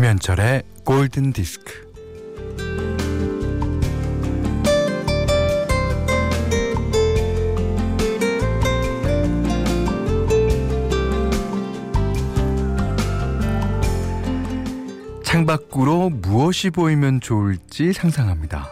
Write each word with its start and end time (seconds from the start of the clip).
김현철의 0.00 0.62
골든 0.86 1.34
디스크. 1.34 1.92
창밖으로 15.22 16.08
무엇이 16.08 16.70
보이면 16.70 17.20
좋을지 17.20 17.92
상상합니다. 17.92 18.70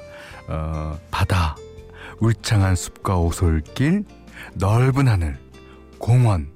어, 0.48 0.98
바다, 1.10 1.56
울창한 2.20 2.74
숲과 2.74 3.18
오솔길, 3.18 4.04
넓은 4.54 5.08
하늘, 5.08 5.36
공원. 5.98 6.48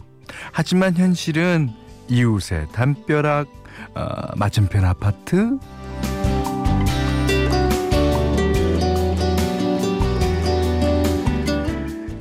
하지만 0.50 0.96
현실은 0.96 1.68
이웃의 2.08 2.68
담벼락, 2.72 3.61
어, 3.94 4.04
맞은편 4.36 4.84
아파트. 4.84 5.58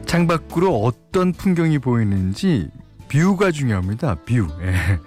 창밖으로 0.06 0.84
어떤 0.84 1.32
풍경이 1.32 1.80
보이는지 1.80 2.70
view가 3.08 3.52
중요합니다. 3.52 4.16
view. 4.26 4.48
예. 4.62 5.00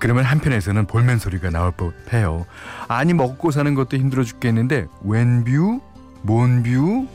그러면 0.00 0.24
한편에서는 0.24 0.86
볼멘 0.86 1.18
소리가 1.18 1.50
나올 1.50 1.72
법해요. 1.72 2.46
아니 2.88 3.12
먹고 3.12 3.50
사는 3.50 3.72
것도 3.74 3.96
힘들어 3.98 4.24
죽겠는데 4.24 4.86
웬 5.04 5.44
view? 5.44 5.80
뭔 6.22 6.62
view? 6.62 7.06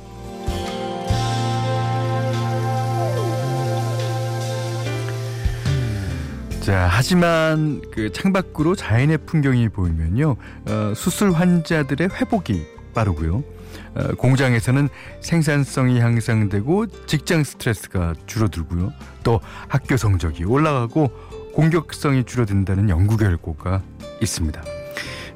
자, 6.66 6.88
하지만 6.89 7.80
그 7.91 8.11
창밖으로 8.11 8.73
자연의 8.73 9.19
풍경이 9.27 9.69
보이면요, 9.69 10.35
어, 10.67 10.94
수술 10.95 11.31
환자들의 11.31 12.09
회복이 12.09 12.66
빠르고요. 12.95 13.44
어, 13.94 14.08
공장에서는 14.17 14.89
생산성이 15.21 15.99
향상되고 15.99 16.88
직장 17.05 17.43
스트레스가 17.43 18.16
줄어들고요. 18.25 18.93
또 19.21 19.41
학교 19.67 19.95
성적이 19.95 20.45
올라가고 20.45 21.11
공격성이 21.53 22.23
줄어든다는 22.23 22.89
연구 22.89 23.16
결과가 23.16 23.83
있습니다. 24.23 24.63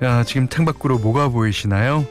아, 0.02 0.24
지금 0.24 0.50
창밖으로 0.50 0.98
뭐가 0.98 1.30
보이시나요? 1.30 2.08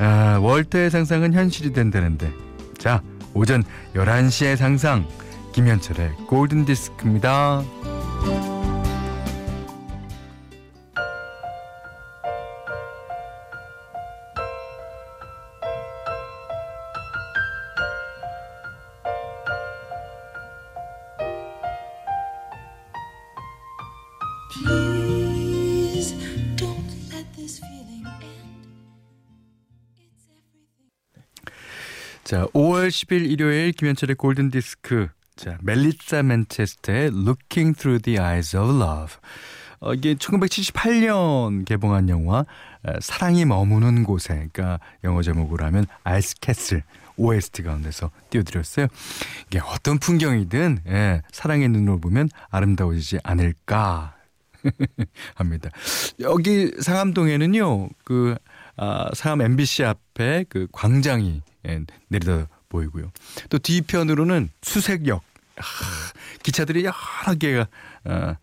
아, 0.00 0.40
월터의 0.42 0.90
상상은 0.90 1.32
현실이 1.32 1.72
된다는데. 1.72 2.32
자, 2.76 3.02
오전 3.34 3.62
11시의 3.94 4.56
상상. 4.56 5.06
김현철의 5.52 6.10
골든 6.26 6.64
디스크입니다. 6.64 7.62
자, 32.28 32.44
5월 32.48 32.88
10일 32.88 33.30
일요일 33.30 33.72
김현철의 33.72 34.16
골든 34.16 34.50
디스크. 34.50 35.08
자, 35.38 35.56
멜리사 35.62 36.24
맨체스터의 36.24 37.12
Looking 37.12 37.78
Through 37.78 38.02
the 38.02 38.18
Eyes 38.18 38.56
of 38.56 38.74
Love. 38.74 39.14
어, 39.78 39.94
이게 39.94 40.14
1978년 40.14 41.64
개봉한 41.64 42.08
영화 42.08 42.40
어, 42.40 42.92
사랑이 43.00 43.44
머무는 43.44 44.02
곳에 44.02 44.48
그러니까 44.52 44.80
영어 45.04 45.22
제목으로 45.22 45.64
하면 45.66 45.86
Ice 46.02 46.34
Castle 46.40 46.82
OST 47.16 47.62
가운데서 47.62 48.10
띄워드렸어요. 48.30 48.88
이게 49.46 49.60
어떤 49.60 49.98
풍경이든 49.98 50.80
예, 50.88 51.22
사랑의 51.30 51.68
눈으로 51.68 52.00
보면 52.00 52.30
아름다워지지 52.50 53.20
않을까 53.22 54.16
합니다. 55.36 55.70
여기 56.18 56.72
상암동에는요, 56.80 57.90
그, 58.02 58.34
아, 58.76 59.08
상암 59.14 59.42
MBC 59.42 59.84
앞에 59.84 60.46
그 60.48 60.66
광장이 60.72 61.42
예, 61.68 61.80
내려다 62.08 62.48
보이고요. 62.68 63.10
또 63.48 63.58
뒤편으로는 63.58 64.50
수색역, 64.62 65.22
아, 65.22 65.27
기차들이 66.42 66.84
여러 66.84 67.34
개가 67.38 67.68
아, 68.04 68.36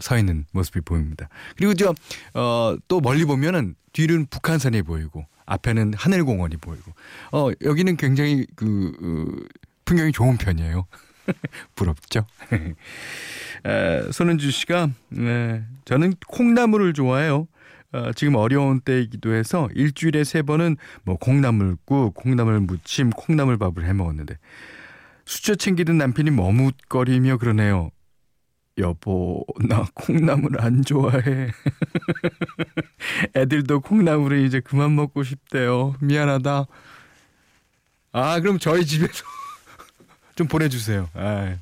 서 0.00 0.18
있는 0.18 0.46
모습이 0.52 0.80
보입니다. 0.80 1.28
그리고 1.56 1.74
저, 1.74 1.94
어, 2.34 2.76
또 2.88 3.00
멀리 3.00 3.24
보면은 3.24 3.74
뒤는 3.92 4.26
북한산이 4.26 4.82
보이고, 4.82 5.26
앞에는 5.46 5.94
하늘공원이 5.94 6.56
보이고, 6.56 6.92
어, 7.32 7.50
여기는 7.62 7.96
굉장히 7.96 8.46
그, 8.56 8.92
어, 9.00 9.44
풍경이 9.84 10.12
좋은 10.12 10.36
편이에요. 10.36 10.86
부럽죠? 11.74 12.26
에, 13.66 14.12
손은주 14.12 14.50
씨가 14.50 14.90
에, 15.18 15.62
저는 15.84 16.14
콩나물을 16.26 16.92
좋아해요. 16.92 17.48
어, 17.92 18.12
지금 18.14 18.34
어려운 18.34 18.80
때이기도 18.80 19.32
해서 19.32 19.68
일주일에 19.74 20.24
세 20.24 20.42
번은 20.42 20.76
뭐 21.04 21.16
콩나물국, 21.16 22.14
콩나물 22.14 22.60
무침, 22.60 23.10
콩나물밥을 23.10 23.86
해 23.86 23.92
먹었는데 23.92 24.36
수저 25.26 25.54
챙기던 25.54 25.98
남편이 25.98 26.30
머뭇거리며 26.30 27.38
그러네요. 27.38 27.90
여보, 28.78 29.44
나 29.68 29.86
콩나물 29.94 30.60
안 30.60 30.82
좋아해. 30.84 31.50
애들도 33.36 33.80
콩나물을 33.80 34.44
이제 34.44 34.60
그만 34.60 34.94
먹고 34.96 35.22
싶대요. 35.22 35.94
미안하다. 36.00 36.66
아, 38.12 38.40
그럼 38.40 38.58
저희 38.58 38.84
집에서 38.84 39.12
좀 40.34 40.48
보내주세요. 40.48 41.08
아, 41.14 41.56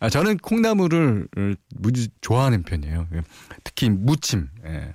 아, 0.00 0.08
저는 0.08 0.38
콩나물을 0.38 1.28
무지 1.76 2.08
좋아하는 2.20 2.62
편이에요. 2.64 3.06
특히 3.62 3.88
무침. 3.90 4.48
예. 4.66 4.92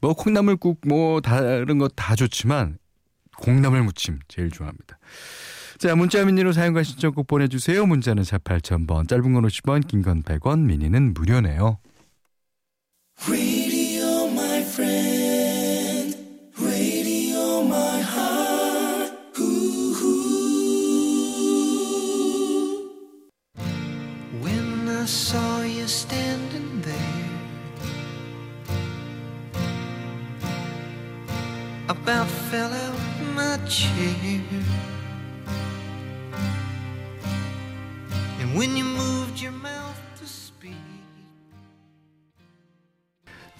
뭐 0.00 0.14
콩나물국 0.14 0.82
뭐 0.86 1.20
다른 1.20 1.78
거 1.78 1.88
다 1.88 2.14
좋지만 2.14 2.78
콩나물 3.38 3.82
무침 3.82 4.20
제일 4.28 4.50
좋아합니다. 4.50 4.98
자 5.78 5.94
문자 5.94 6.24
미니로 6.24 6.52
사용과 6.52 6.82
신청곡 6.82 7.28
보내주세요. 7.28 7.86
문자는 7.86 8.24
4 8.24 8.38
8000번 8.38 9.08
짧은 9.08 9.32
건 9.32 9.44
50원 9.44 9.86
긴 9.86 10.02
건 10.02 10.22
100원 10.24 10.60
미니는 10.64 11.14
무료네요. 11.14 11.78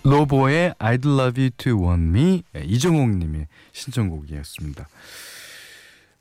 로보의 0.02 0.74
I'd 0.78 1.04
Love 1.04 1.42
You 1.42 1.50
to 1.58 1.82
Want 1.84 2.04
Me 2.04 2.42
예, 2.56 2.60
이정옥 2.60 3.10
님의 3.10 3.46
신청곡이었습니다. 3.72 4.88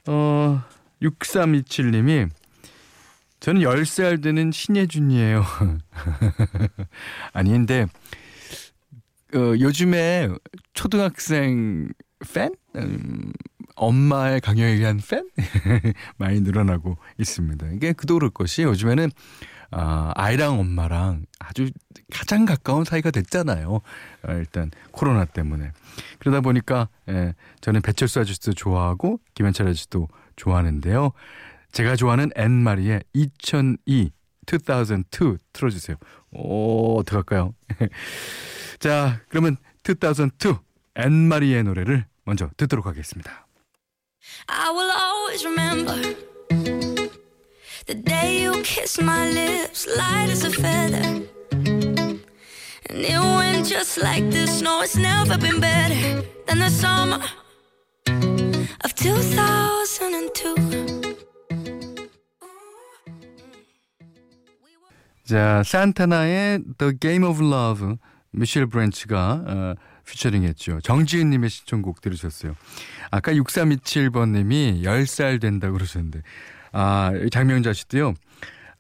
어, 0.08 0.64
6327님이 1.02 2.30
저는 3.40 3.62
10살 3.62 4.22
되는 4.22 4.52
신예준이에요. 4.52 5.46
아니 7.34 7.52
근데 7.52 7.86
어, 9.34 9.54
요즘에 9.60 10.30
초등학생 10.74 11.90
팬? 12.34 12.54
음, 12.76 13.32
엄마의 13.76 14.42
강요에 14.42 14.72
의한 14.72 15.00
팬? 15.08 15.30
많이 16.18 16.42
늘어나고 16.42 16.98
있습니다. 17.18 17.68
이게 17.72 17.94
그도 17.94 18.16
그럴 18.16 18.30
것이 18.30 18.64
요즘에는 18.64 19.12
아, 19.72 20.14
아이랑 20.16 20.60
엄마랑 20.60 21.26
아주 21.40 21.70
가장 22.12 22.46
가까운 22.46 22.86
사이가 22.86 23.12
됐잖아요. 23.12 23.70
어, 23.74 24.32
일단 24.32 24.72
코로나 24.92 25.26
때문에. 25.26 25.72
그러다 26.20 26.42
보니까 26.42 26.88
예, 27.10 27.34
저는 27.62 27.82
배철수 27.82 28.20
아저씨도 28.20 28.54
좋아하고 28.54 29.20
김현철 29.34 29.68
아저씨도 29.68 30.08
좋아하는데요. 30.38 31.12
제가 31.74 31.96
좋아하는 31.96 32.32
앤마리의 32.36 33.04
2002, 33.14 34.12
2002 34.46 35.38
틀어주세요. 35.52 35.98
오, 36.32 37.00
어떡할까요? 37.00 37.54
자, 38.80 39.20
그러면 39.30 39.58
2002 39.88 40.67
앤마리의 40.98 41.64
노래를 41.64 42.06
먼저 42.26 42.50
듣도록 42.58 42.86
하겠습니다. 42.88 43.48
I 44.48 44.70
will 44.72 44.92
always 44.92 45.46
remember 45.46 45.96
the 47.86 47.96
day 47.96 48.44
you 48.44 48.62
kissed 48.64 49.02
my 49.02 49.30
lips, 49.30 49.88
light 49.88 50.30
as 50.30 50.46
a 50.46 50.52
feather. 50.52 51.26
And 52.90 53.06
it 53.06 53.20
went 53.20 53.68
just 53.68 53.98
like 54.02 54.30
this. 54.30 54.62
No, 54.62 54.82
it's 54.82 54.98
never 54.98 55.38
been 55.38 55.60
better 55.60 56.24
than 56.48 56.60
the 56.60 56.70
summer 56.70 57.20
of 58.84 58.94
2002. 58.96 60.56
자, 65.26 65.62
산타나의 65.64 66.64
The 66.78 66.98
Game 66.98 67.26
of 67.26 67.44
Love 67.44 67.98
미셸 68.32 68.68
브랜치가 68.68 69.44
어, 69.46 69.76
피처링했죠. 70.08 70.82
정지은 70.82 71.30
님의 71.30 71.50
신청곡 71.50 72.02
들으셨어요. 72.02 72.56
아까 73.12 73.34
6327번 73.34 74.30
님이 74.30 74.82
10살 74.84 75.40
된다고 75.42 75.74
그러셨는데 75.74 76.22
아 76.72 77.12
장명자 77.32 77.74
씨도요. 77.74 78.14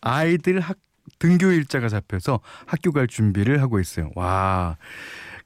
아이들 0.01 0.59
학 0.59 0.77
등교 1.19 1.51
일자가 1.51 1.89
잡혀서 1.89 2.39
학교 2.65 2.91
갈 2.91 3.07
준비를 3.07 3.61
하고 3.61 3.79
있어요. 3.79 4.11
와 4.15 4.77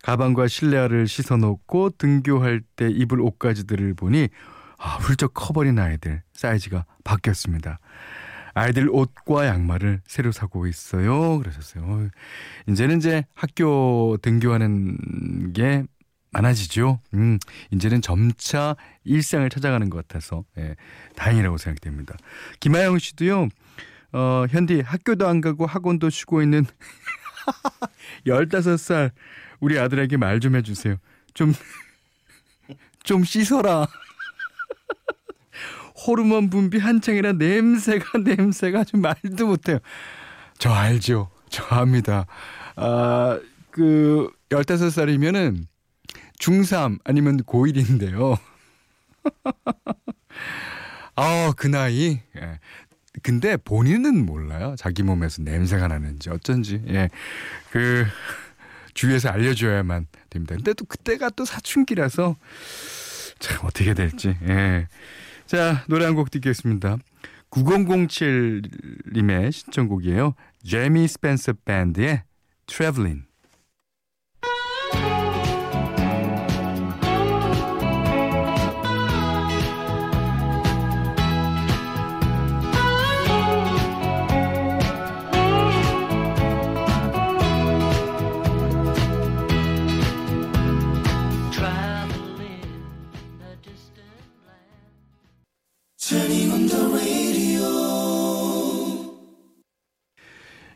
가방과 0.03 0.47
실내화를 0.47 1.07
씻어놓고 1.07 1.91
등교할 1.97 2.61
때 2.75 2.89
입을 2.89 3.21
옷가지들을 3.21 3.93
보니 3.93 4.29
아, 4.77 4.95
훌쩍 4.95 5.33
커버린 5.33 5.77
아이들 5.77 6.23
사이즈가 6.33 6.85
바뀌었습니다. 7.03 7.79
아이들 8.53 8.89
옷과 8.89 9.47
양말을 9.47 10.01
새로 10.05 10.31
사고 10.31 10.67
있어요. 10.67 11.39
그러셨어요. 11.39 12.09
이제는 12.67 12.97
이제 12.97 13.25
학교 13.33 14.17
등교하는 14.21 15.53
게 15.53 15.83
많아지죠. 16.31 16.99
음, 17.13 17.37
이제는 17.71 18.01
점차 18.01 18.75
일상을 19.03 19.49
찾아가는 19.49 19.89
것 19.89 20.07
같아서 20.07 20.45
예, 20.57 20.75
다행이라고 21.15 21.57
생각됩니다. 21.57 22.15
김하영 22.59 22.99
씨도요. 22.99 23.49
어, 24.13 24.45
현디 24.49 24.81
학교도 24.81 25.27
안 25.27 25.41
가고 25.41 25.65
학원도 25.65 26.09
쉬고 26.09 26.41
있는 26.41 26.65
15살 28.27 29.11
우리 29.59 29.77
아들에게 29.79 30.17
말 30.17 30.39
좀 30.39 30.55
해주세요. 30.55 30.95
좀, 31.33 31.53
좀 33.03 33.23
씻어라. 33.23 33.87
호르몬 36.05 36.49
분비 36.49 36.79
한창이라 36.79 37.33
냄새가 37.33 38.19
냄새가 38.23 38.83
좀 38.83 39.01
말도 39.01 39.47
못해요. 39.47 39.79
저 40.57 40.71
알죠. 40.71 41.29
저 41.49 41.63
압니다. 41.65 42.25
아, 42.75 43.39
그 43.71 44.29
15살이면은 44.49 45.65
중3 46.39 46.99
아니면 47.03 47.37
고1인데요. 47.43 48.37
아, 51.15 51.53
그 51.55 51.67
나이. 51.67 52.19
예. 52.37 52.59
근데 53.21 53.57
본인은 53.57 54.25
몰라요. 54.25 54.75
자기 54.77 55.03
몸에서 55.03 55.41
냄새가 55.43 55.87
나는지 55.87 56.29
어쩐지. 56.29 56.81
예. 56.87 57.09
그 57.71 58.05
주위에서 58.93 59.29
알려줘야만 59.29 60.07
됩니다. 60.29 60.55
근데 60.55 60.73
또 60.73 60.85
그때가 60.85 61.29
또 61.31 61.45
사춘기라서 61.45 62.35
참 63.39 63.59
어떻게 63.63 63.93
될지. 63.93 64.35
예. 64.47 64.87
자, 65.51 65.83
노래 65.89 66.05
한 66.05 66.15
곡 66.15 66.31
듣겠습니다. 66.31 66.95
9007님의 67.49 69.51
신청곡이에요. 69.51 70.33
제미 70.65 71.05
스펜서 71.09 71.51
밴드의. 71.65 72.23
Traveling 72.67 73.25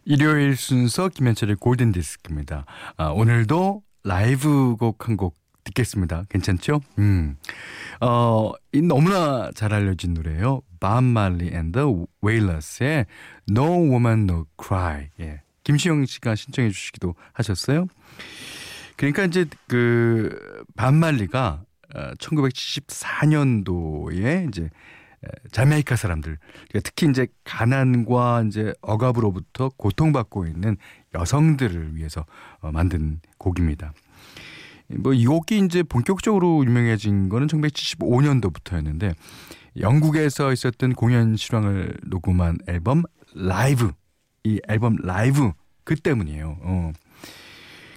일요일 0.05 0.55
순서 0.55 1.09
김현철의 1.09 1.57
골든 1.57 1.91
디스크입니다. 1.91 2.65
아, 2.95 3.07
오늘도 3.07 3.83
라이브 4.03 4.77
곡한곡 4.77 5.35
듣겠습니다. 5.63 6.25
괜찮죠? 6.29 6.79
음. 6.99 7.37
어, 8.01 8.51
이 8.71 8.83
너무나 8.83 9.49
잘 9.55 9.73
알려진 9.73 10.13
노래예요. 10.13 10.61
밤 10.79 11.03
말리 11.03 11.47
앤더 11.47 12.05
웨일러스의 12.21 13.07
No 13.49 13.63
Woman 13.63 14.29
No 14.29 14.45
Cry. 14.63 15.09
예. 15.19 15.41
김시영 15.63 16.05
씨가 16.05 16.35
신청해 16.35 16.69
주시기도 16.69 17.15
하셨어요. 17.33 17.87
그러니까 18.95 19.25
이제 19.25 19.47
그 19.67 20.63
반말리가 20.75 21.63
1974년도에 22.19 24.49
이제 24.49 24.63
에, 24.63 24.69
자메이카 25.51 25.95
사람들 25.95 26.37
그러니까 26.69 26.79
특히 26.83 27.07
이제 27.09 27.27
가난과 27.43 28.43
이제 28.47 28.73
억압으로부터 28.81 29.69
고통받고 29.77 30.45
있는 30.45 30.77
여성들을 31.13 31.95
위해서 31.95 32.25
어, 32.59 32.71
만든 32.71 33.19
곡입니다. 33.37 33.93
뭐이 34.87 35.25
곡이 35.25 35.59
이제 35.65 35.83
본격적으로 35.83 36.63
유명해진 36.65 37.29
거는 37.29 37.47
1975년도부터였는데 37.47 39.15
영국에서 39.79 40.53
있었던 40.53 40.93
공연 40.93 41.35
실황을 41.35 41.97
녹음한 42.05 42.57
앨범 42.67 43.03
라이브 43.33 43.91
이 44.43 44.61
앨범 44.67 44.95
라이브 44.97 45.51
그 45.83 45.95
때문이에요. 45.95 46.57
어. 46.61 46.91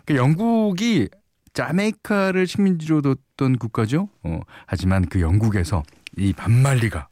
그 0.04 0.16
영국이 0.16 1.08
자메이카를 1.52 2.46
식민지로 2.46 3.02
뒀던 3.02 3.58
국가죠. 3.58 4.08
어, 4.22 4.40
하지만 4.66 5.06
그 5.06 5.20
영국에서 5.20 5.82
이 6.16 6.32
반말리가 6.32 7.08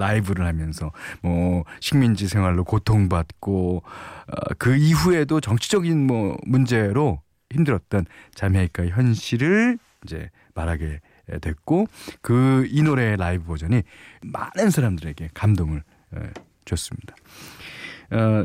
라이브를 0.00 0.46
하면서 0.46 0.90
뭐 1.22 1.64
식민지 1.80 2.26
생활로 2.26 2.64
고통받고 2.64 3.82
어, 3.84 4.54
그 4.58 4.74
이후에도 4.74 5.40
정치적인 5.40 6.06
뭐 6.06 6.36
문제로 6.46 7.22
힘들었던 7.52 8.06
자메이카 8.34 8.86
현실을 8.86 9.78
이제 10.04 10.30
말하게 10.54 11.00
됐고 11.40 11.86
그 12.22 12.66
이 12.70 12.82
노래의 12.82 13.16
라이브 13.16 13.44
버전이 13.44 13.82
많은 14.22 14.70
사람들에게 14.70 15.30
감동을 15.34 15.82
에, 16.16 16.20
줬습니다. 16.64 17.14
어, 18.10 18.44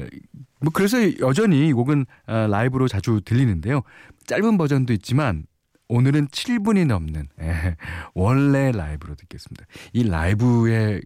뭐 0.60 0.72
그래서 0.74 0.98
여전히 1.20 1.68
이 1.68 1.74
곡은 1.74 2.06
어, 2.27 2.48
라이브로 2.48 2.88
자주 2.88 3.22
들리는데요. 3.24 3.82
짧은 4.25 4.58
버전도 4.58 4.94
있지만 4.94 5.46
오늘은 5.88 6.27
7분이 6.30 6.88
넘는 6.88 7.27
예, 7.41 7.75
원래 8.15 8.72
라이브로 8.72 9.15
듣겠습니다. 9.15 9.65
이 9.94 10.03
라이브의 10.08 11.01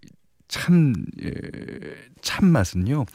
참, 0.50 0.94
예, 1.24 1.30
참 2.22 2.48
맛은요. 2.48 3.06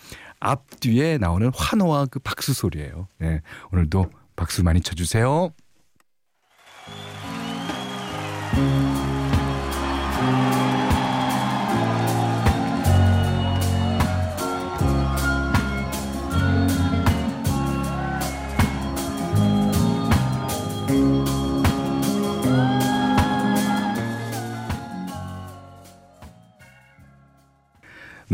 앞뒤에 0.40 1.18
나오는 1.18 1.50
환호와 1.54 2.06
그 2.06 2.18
박수 2.20 2.54
소리예요. 2.54 3.08
예, 3.22 3.42
오늘도 3.72 4.10
박수 4.36 4.62
많이 4.64 4.80
쳐주세요. 4.80 5.52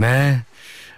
네. 0.00 0.42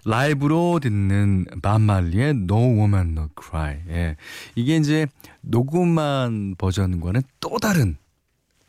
라이브로 0.04 0.78
듣는 0.80 1.46
반말리의 1.60 2.30
No 2.30 2.56
Woman 2.56 3.10
No 3.10 3.28
Cry. 3.40 3.80
예. 3.88 4.16
이게 4.54 4.76
이제 4.76 5.08
녹음한 5.40 6.54
버전과는 6.56 7.22
또 7.40 7.58
다른 7.58 7.96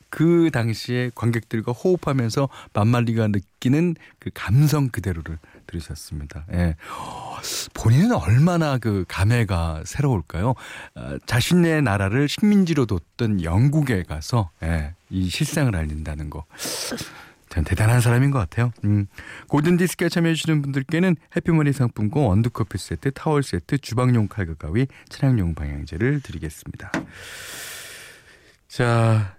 그 0.09 0.49
당시에 0.51 1.11
관객들과 1.13 1.71
호흡하면서 1.71 2.49
반말리가 2.73 3.27
느끼는 3.27 3.95
그 4.17 4.31
감성 4.33 4.89
그대로를 4.89 5.37
들으셨습니다. 5.67 6.45
예. 6.51 6.77
본인은 7.75 8.15
얼마나 8.15 8.79
그 8.79 9.05
감회가 9.07 9.83
새로울까요? 9.85 10.55
어, 10.95 11.17
자신의 11.27 11.83
나라를 11.83 12.27
식민지로 12.27 12.87
뒀던 12.87 13.43
영국에 13.43 14.01
가서 14.03 14.49
예, 14.63 14.93
이 15.11 15.29
실상을 15.29 15.75
알린다는 15.75 16.31
거. 16.31 16.45
참 17.53 17.63
대단한 17.63 18.01
사람인 18.01 18.31
것 18.31 18.39
같아요. 18.39 18.71
음. 18.83 19.05
골든디스크에 19.47 20.09
참여해주시는 20.09 20.63
분들께는 20.63 21.15
해피머니 21.35 21.71
상품권, 21.71 22.23
원두커피 22.25 22.79
세트, 22.79 23.11
타월 23.11 23.43
세트, 23.43 23.77
주방용 23.77 24.27
칼과 24.27 24.55
가위, 24.55 24.87
차량용 25.09 25.53
방향제를 25.53 26.21
드리겠습니다. 26.21 26.91
자, 28.67 29.37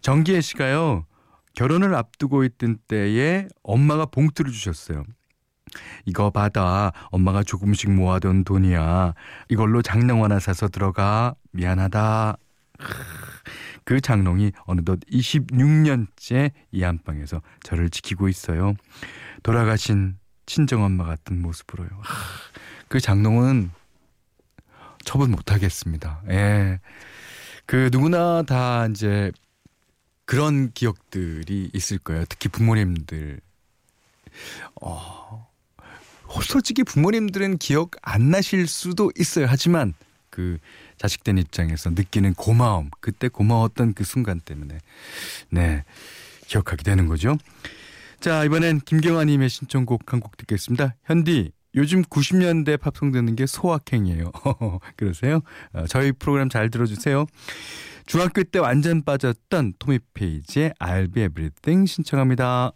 정기혜 0.00 0.40
씨가요. 0.42 1.06
결혼을 1.54 1.96
앞두고 1.96 2.44
있던 2.44 2.78
때에 2.86 3.48
엄마가 3.64 4.06
봉투를 4.06 4.52
주셨어요. 4.52 5.02
이거 6.04 6.30
받아. 6.30 6.92
엄마가 7.10 7.42
조금씩 7.42 7.90
모아둔 7.90 8.44
돈이야. 8.44 9.14
이걸로 9.48 9.82
장롱 9.82 10.22
하나 10.22 10.38
사서 10.38 10.68
들어가. 10.68 11.34
미안하다. 11.50 12.36
그 13.84 14.00
장롱이 14.00 14.52
어느덧 14.64 15.00
26년째 15.10 16.52
이 16.72 16.84
안방에서 16.84 17.42
저를 17.62 17.90
지키고 17.90 18.28
있어요. 18.28 18.74
돌아가신 19.42 20.16
친정엄마 20.46 21.04
같은 21.04 21.40
모습으로요. 21.40 21.88
그 22.88 23.00
장롱은 23.00 23.70
처분 25.04 25.30
못하겠습니다. 25.30 26.22
예. 26.30 26.80
그 27.66 27.88
누구나 27.92 28.42
다 28.42 28.86
이제 28.86 29.32
그런 30.24 30.72
기억들이 30.72 31.70
있을 31.72 31.98
거예요. 31.98 32.24
특히 32.28 32.48
부모님들. 32.48 33.40
어, 34.80 35.46
솔직히 36.42 36.82
부모님들은 36.82 37.58
기억 37.58 37.92
안 38.02 38.30
나실 38.30 38.66
수도 38.66 39.12
있어요. 39.18 39.46
하지만 39.48 39.94
그 40.34 40.58
자식된 40.98 41.38
입장에서 41.38 41.90
느끼는 41.90 42.34
고마움, 42.34 42.90
그때 42.98 43.28
고마웠던 43.28 43.94
그 43.94 44.02
순간 44.02 44.40
때문에 44.40 44.78
네 45.50 45.84
기억하게 46.48 46.82
되는 46.82 47.06
거죠. 47.06 47.36
자 48.18 48.42
이번엔 48.42 48.80
김경아님의 48.80 49.48
신청곡 49.48 50.12
한 50.12 50.18
곡 50.18 50.36
듣겠습니다. 50.36 50.96
현디 51.04 51.52
요즘 51.76 52.02
90년대 52.02 52.80
팝송 52.80 53.12
듣는 53.12 53.36
게 53.36 53.46
소확행이에요. 53.46 54.32
그러세요? 54.96 55.40
어, 55.72 55.86
저희 55.86 56.10
프로그램 56.10 56.48
잘 56.48 56.68
들어주세요. 56.68 57.26
중학교 58.06 58.42
때 58.42 58.58
완전 58.58 59.02
빠졌던 59.04 59.74
토미 59.78 60.00
페이지의 60.14 60.72
I'll 60.80 61.12
be 61.14 61.22
everything 61.24 61.86
신청합니다. 61.86 62.72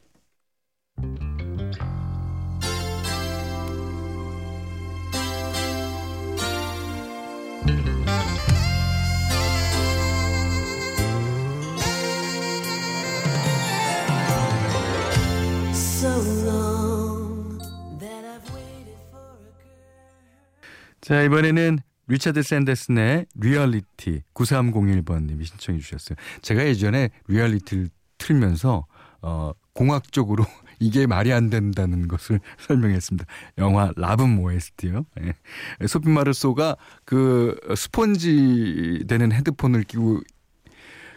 자, 21.08 21.22
이번에는 21.22 21.78
리차드 22.08 22.42
샌더슨의 22.42 23.24
리얼리티 23.34 24.24
9301번님이 24.34 25.46
신청해 25.46 25.80
주셨어요. 25.80 26.16
제가 26.42 26.66
예전에 26.66 27.08
Reality를 27.28 27.88
틀면서 28.18 28.84
어, 29.22 29.52
공학적으로 29.72 30.44
이게 30.80 31.06
말이 31.06 31.32
안 31.32 31.48
된다는 31.48 32.08
것을 32.08 32.40
설명했습니다. 32.60 33.24
영화 33.56 33.90
La 33.96 34.10
Boum 34.10 34.38
OST요. 34.38 35.06
예. 35.22 35.86
소피 35.86 36.10
마르소가 36.10 36.76
그 37.06 37.58
스폰지 37.74 39.06
되는 39.08 39.32
헤드폰을 39.32 39.84
끼고 39.84 40.20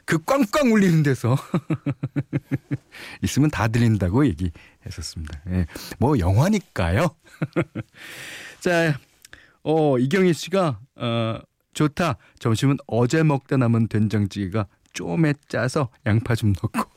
그 0.06 0.24
꽝꽝 0.24 0.72
울리는 0.72 1.04
데서 1.04 1.36
있으면 3.24 3.50
다 3.50 3.68
들린다고 3.68 4.26
얘기했었습니다. 4.26 5.42
예. 5.50 5.66
뭐 6.00 6.18
영화니까요. 6.18 7.14
자, 8.62 8.98
어 9.64 9.98
이경희 9.98 10.34
씨가 10.34 10.80
어 10.96 11.40
좋다. 11.74 12.18
점심은 12.40 12.78
어제 12.88 13.24
먹다 13.24 13.58
남은 13.58 13.88
된장찌개가 13.88 14.68
쪼매 14.94 15.34
짜서 15.48 15.90
양파 16.06 16.36
좀 16.36 16.54
넣고 16.54 16.90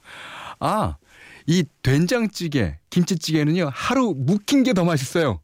아. 0.60 0.96
이 1.46 1.62
된장찌개, 1.82 2.78
김치찌개는요, 2.88 3.68
하루 3.70 4.14
묵힌 4.16 4.62
게 4.62 4.72
더 4.72 4.82
맛있어요. 4.82 5.42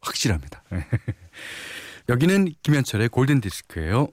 확실합니다. 0.00 0.62
여기는 2.08 2.52
김현철의 2.62 3.08
골든 3.08 3.40
디스크예요. 3.40 4.06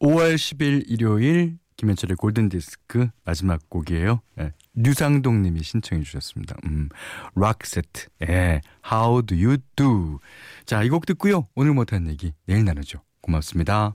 5월 0.00 0.36
10일 0.36 0.84
일요일 0.86 1.58
김현철의 1.76 2.16
골든 2.16 2.50
디스크 2.50 3.08
마지막 3.24 3.68
곡이에요. 3.68 4.20
예, 4.38 4.52
류상동 4.82 5.42
님이 5.42 5.62
신청해 5.62 6.02
주셨습니다. 6.04 6.56
음, 6.66 6.88
락 7.34 7.64
세트, 7.66 8.06
예, 8.28 8.60
How 8.90 9.22
do 9.24 9.36
you 9.36 9.58
do? 9.76 10.18
자, 10.66 10.82
이 10.82 10.88
곡 10.88 11.06
듣고요. 11.06 11.46
오늘 11.54 11.72
못한 11.74 12.08
얘기 12.08 12.32
내일 12.46 12.64
나누죠. 12.64 13.00
고맙습니다. 13.22 13.94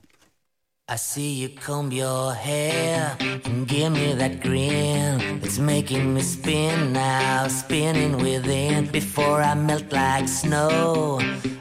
I 0.88 0.94
see 0.94 1.42
you 1.42 1.52
comb 1.60 1.90
your 1.90 2.32
hair 2.32 3.16
and 3.44 3.66
give 3.66 3.90
me 3.90 4.14
that 4.16 4.40
grin. 4.40 5.18
It's 5.42 5.58
making 5.58 6.14
me 6.14 6.20
spin 6.20 6.92
now, 6.92 7.46
spinning 7.48 8.16
within. 8.22 8.88
Before 8.92 9.42
I 9.42 9.56
melt 9.56 9.92
like 9.92 10.28
snow, 10.28 11.18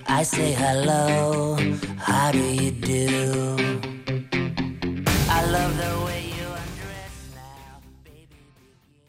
I 0.07 0.21
say 0.21 0.53
hello. 0.53 1.57
How 1.97 2.31
do 2.31 2.37
you 2.37 2.69
do? 2.69 3.57
I 5.27 5.41
love 5.49 5.75
the. 5.77 6.04